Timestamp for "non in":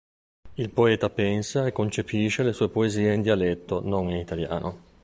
3.83-4.15